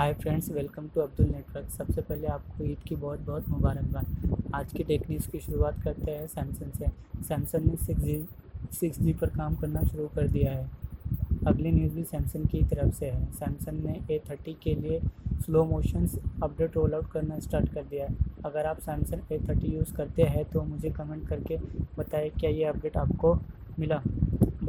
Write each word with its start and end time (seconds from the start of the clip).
Hi 0.00 0.12
friends 0.14 0.48
welcome 0.50 0.86
to 0.88 1.00
Abdul 1.00 1.26
network 1.26 1.68
सबसे 1.70 2.00
पहले 2.00 2.26
आपको 2.26 2.64
ईद 2.64 2.78
की 2.88 2.96
बहुत 2.96 3.20
बहुत 3.20 3.48
मुबारकबाद। 3.48 4.52
आज 4.54 4.72
की 4.72 4.84
टेक 4.84 5.02
न्यूज़ 5.10 5.28
की 5.30 5.40
शुरुआत 5.40 5.82
करते 5.82 6.10
हैं 6.10 6.26
सैमसंग 6.26 6.72
से। 6.72 6.86
सैमसंग 7.24 7.66
ने 7.66 7.76
सिक्स 7.76 8.02
जी 8.02 8.16
सिक्स 8.72 9.00
जी 9.00 9.12
पर 9.12 9.30
काम 9.30 9.56
करना 9.56 9.82
शुरू 9.82 10.06
कर 10.14 10.28
दिया 10.28 10.52
है। 10.52 10.64
अगली 11.46 11.72
न्यूज़ 11.72 11.94
भी 11.94 12.04
सैमसंग 12.04 12.46
की 12.48 12.62
तरफ़ 12.64 12.94
से 12.94 13.06
है। 13.06 13.24
सैमसंग 13.32 13.84
ने 13.84 14.00
ए 14.10 14.20
थर्टी 14.30 14.56
के 14.62 14.74
लिए 14.74 15.00
slow 15.40 15.64
motions 15.64 16.18
update 16.42 16.76
roll 16.76 16.94
out 16.94 17.10
करना 17.12 17.38
स्टार्ट 17.40 17.72
कर 17.74 17.84
दिया 17.84 18.06
है। 18.06 18.16
अगर 18.44 18.66
आप 18.66 18.80
सैमसंग 18.80 19.32
ए 19.32 19.38
थर्टी 19.48 19.74
यूज़ 19.76 19.94
करते 19.96 20.22
हैं 20.24 20.44
तो 20.52 20.62
मुझे 20.64 20.90
कमेंट 20.90 21.28
करके 21.28 21.56
बताएँ, 21.98 22.30
क्या 22.30 22.50
ये 22.50 22.64
अपडेट 22.64 22.96
आपको 22.96 23.34
मिला? 23.78 24.02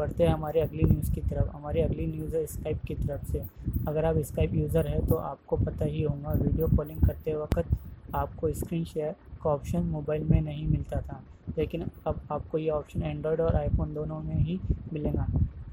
बढ़ते 0.02 0.24
हैं 0.24 0.34
हमारे 0.34 0.62
अगली 0.62 0.84
न्यूज़ 0.84 1.12
की 1.14 1.22
तरफ़, 1.22 1.50
हमारी 1.50 1.82
अगली 1.82 2.06
न्यूज़ 2.08 2.36
है 2.36 2.46
स्काइप 2.48 2.84
की 2.88 2.96
तरफ़ 2.98 3.32
से। 3.32 3.44
अगर 3.88 4.06
आप 4.06 4.18
स्काइप 4.28 4.54
यूज़र 4.56 4.88
हैं 4.88 5.06
तो 5.08 5.16
आपको 5.16 5.58
पता 5.58 5.86
ही 5.86 6.02
होगा 6.02 6.32
वीडियो 6.42 6.68
कॉलिंग 6.78 7.02
करते 7.02 7.34
वक्त 7.36 7.78
आपको 8.16 8.52
स्क्रीन 8.54 8.84
शेयर 8.86 9.16
का 9.44 9.50
ऑप्शन 9.50 9.84
मोबाइल 9.88 10.24
में 10.24 10.42
नहीं 10.42 10.68
मिलता 10.68 11.02
था। 11.02 11.22
लेकिन 11.58 11.86
अब 12.08 12.22
आपको 12.32 12.58
ये 12.58 12.70
ऑप्शन 12.72 13.04
एंड्रॉयड 13.04 13.42
और 13.42 13.56
आईफोन 13.56 13.94
दोनों 13.94 14.20
में 14.20 14.36
ही 14.38 14.60
मिलेगा। 14.94 15.28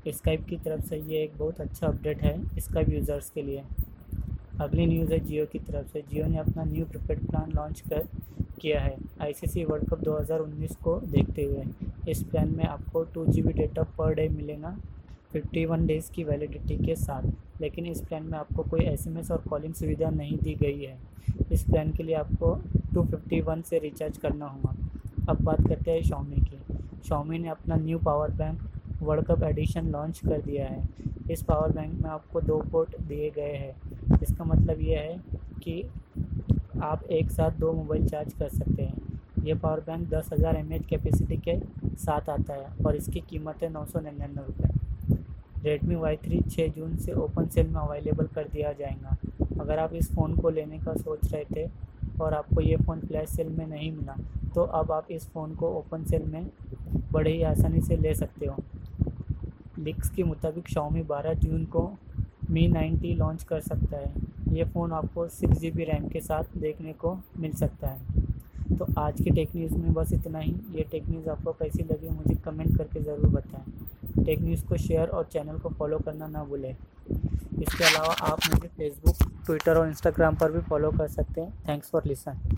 स्काइप 0.08 0.46
की 0.48 0.56
तरफ़ 0.58 0.84
से 0.86 0.96
ये 0.98 1.22
एक 1.22 1.36
बहुत 1.38 1.60
अच्छा 1.60 1.86
अपडेट 1.86 2.22
है 2.22 2.60
स्काइप 2.60 2.88
यूज़र्स 2.88 3.30
के 3.30 3.42
लिए। 3.42 3.62
अगली 4.60 4.86
न्यूज़ 4.86 5.12
है 5.12 5.18
जियो 5.18 5.46
की 5.46 5.58
तरफ़ 5.58 5.86
से। 5.86 6.04
जियो 6.10 6.26
ने 6.26 6.38
अपना 6.38 6.64
न्यू 6.64 6.84
प्रीपेड 6.84 7.26
प्लान 7.26 7.52
लॉन्च 7.56 7.80
कर 7.80 8.08
किया 8.60 8.80
है। 8.80 8.96
आईसीसी 9.20 9.64
वर्ल्ड 9.64 9.90
कप 9.90 10.00
2019 10.00 10.76
को 10.76 11.00
देखते 11.00 11.42
हुए। 11.42 11.64
इस 12.08 12.22
प्लान 12.22 12.56
में 12.56 12.64
आपको 12.64 13.02
two 13.02 13.26
G 13.26 13.42
B 13.42 13.52
data 13.52 13.82
per 13.82 14.14
day 14.14 14.28
मिलेगा 14.28 14.78
51 15.36 15.86
डेज़ 15.86 16.12
की 16.12 16.24
वैलिडिटी 16.24 16.86
के 16.86 16.96
साथ। 16.96 17.22
लेकिन 17.60 17.86
इस 17.86 18.00
प्लान 18.00 18.22
में 18.22 18.38
आपको 18.38 18.62
कोई 18.62 18.80
एसएमएस 18.80 19.30
और 19.30 19.38
कॉलिंग 19.38 19.74
सुविधा 19.74 20.10
नहीं 20.10 20.38
दी 20.38 20.54
गई 20.54 20.82
है। 20.82 20.98
इस 21.52 21.64
प्लान 21.64 21.92
के 21.92 22.02
लिए 22.02 22.14
आपको 22.14 22.62
251 22.92 23.62
से 23.62 23.78
रिचार्ज 23.78 24.18
करना 24.18 24.46
होगा। 24.46 24.76
अब 25.28 25.40
बात 25.40 25.68
करते 25.68 25.90
हैं 25.90 26.02
शॉमी 26.02 26.36
की। 26.36 26.58
शॉमी 27.08 27.38
ने 27.38 27.48
अपना 27.48 27.74
new 27.74 27.98
power 27.98 28.30
bank 28.30 28.60
world 29.02 29.26
cup 29.26 29.42
edition 29.42 29.88
launch 29.88 30.18
कर 30.18 30.40
दिया 30.40 30.66
है। 30.66 30.88
इस 31.30 31.42
पावर 31.42 31.72
बैंक 31.72 32.02
में 32.02 32.10
आपको 32.10 32.40
दो 32.40 32.58
पोर्ट 32.58 33.00
दिए 33.00 33.30
गए 33.30 33.52
हैं। 33.52 33.87
इसका 34.22 34.44
मतलब 34.44 34.80
यह 34.80 35.00
है 35.00 35.18
कि 35.62 35.82
आप 36.82 37.04
एक 37.12 37.30
साथ 37.30 37.58
दो 37.60 37.72
मोबाइल 37.72 38.06
चार्ज 38.08 38.32
कर 38.32 38.48
सकते 38.48 38.82
हैं। 38.82 39.06
यह 39.44 39.58
पावर 39.58 39.80
बैंक 39.86 40.08
दस 40.10 40.28
हज़ार 40.32 40.56
एम 40.56 40.78
कैपेसिटी 40.90 41.36
के 41.48 41.58
साथ 41.96 42.28
आता 42.30 42.54
है 42.54 42.84
और 42.86 42.96
इसकी 42.96 43.20
कीमत 43.30 43.62
है 43.62 43.72
नौ 43.72 43.84
सौ 43.86 44.00
निन्यानवे 44.00 44.46
रुपये 44.46 44.76
रेडमी 45.64 45.94
वाई 45.96 46.16
थ्री 46.16 46.40
छः 46.50 46.68
जून 46.72 46.96
से 46.96 47.12
ओपन 47.20 47.46
सेल 47.48 47.66
में 47.66 47.80
अवेलेबल 47.80 48.26
कर 48.34 48.48
दिया 48.48 48.72
जाएगा। 48.72 49.16
अगर 49.60 49.78
आप 49.78 49.94
इस 49.94 50.10
फ़ोन 50.14 50.34
को 50.36 50.50
लेने 50.50 50.78
का 50.78 50.94
सोच 50.94 51.32
रहे 51.32 51.44
थे 51.54 51.68
और 52.20 52.34
आपको 52.34 52.60
ये 52.60 52.76
फ़ोन 52.76 53.00
फ्लैश 53.00 53.28
सेल 53.30 53.48
में 53.48 53.66
नहीं 53.66 53.90
मिला 53.92 54.16
तो 54.54 54.62
अब 54.62 54.92
आप 54.92 55.10
इस 55.10 55.28
फ़ोन 55.30 55.54
को 55.54 55.68
ओपन 55.78 56.04
सेल 56.04 56.22
में 56.26 56.50
बड़े 57.12 57.32
ही 57.32 57.42
आसानी 57.44 57.80
से 57.80 57.96
ले 57.96 58.14
सकते 58.14 58.46
हो। 58.46 58.56
लिक्स 59.78 60.10
के 60.10 60.22
मुताबिक 60.24 60.68
शाओमी 60.68 61.02
12 61.04 61.34
जून 61.40 61.64
को 61.66 61.82
मी 62.50 62.66
90 62.68 63.14
लॉन्च 63.14 63.42
कर 63.42 63.60
सकता 63.60 63.96
है। 63.96 64.12
ये 64.52 64.64
फ़ोन 64.64 64.92
आपको 64.92 65.26
सिक्स 65.28 65.58
जी 65.58 65.70
बी 65.70 65.84
रैम 65.84 66.08
के 66.08 66.20
साथ 66.20 66.56
देखने 66.58 66.92
को 66.92 67.16
मिल 67.38 67.52
सकता 67.54 67.88
है। 67.88 68.76
तो 68.78 68.86
आज 68.98 69.20
के 69.20 69.30
टेक 69.30 69.56
न्यूज़ 69.56 69.74
में 69.74 69.92
बस 69.94 70.12
इतना 70.12 70.38
ही। 70.38 70.54
ये 70.74 70.86
टेक 70.90 71.08
न्यूज़ 71.08 71.28
आपको 71.30 71.52
कैसी 71.52 71.82
लगी 71.82 72.08
मुझे 72.08 72.34
कमेंट 72.44 72.76
करके 72.78 73.00
ज़रूर 73.00 73.30
बताएँ। 73.30 74.24
टेक 74.24 74.40
न्यूज़ 74.40 74.64
को 74.66 74.76
शेयर 74.76 75.08
और 75.08 75.28
चैनल 75.32 75.58
को 75.58 75.68
फॉलो 75.68 75.98
करना 75.98 76.26
ना 76.26 76.44
भूलें। 76.44 76.70
इसके 76.70 77.84
अलावा 77.84 78.14
आप 78.22 78.40
मुझे 78.50 78.68
फेसबुक 78.68 79.28
ट्विटर 79.46 79.78
और 79.78 79.88
इंस्टाग्राम 79.88 80.36
पर 80.36 80.52
भी 80.52 80.60
फॉलो 80.68 80.90
कर 80.90 81.08
सकते 81.08 81.40
हैं। 81.40 81.52
Thanks 81.68 81.90
for 81.90 82.02
listen 82.06 82.56